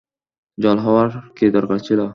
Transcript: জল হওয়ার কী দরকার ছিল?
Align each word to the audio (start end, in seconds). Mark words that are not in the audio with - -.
জল 0.57 0.77
হওয়ার 0.77 1.07
কী 1.37 1.45
দরকার 1.51 1.79
ছিল? 1.87 1.99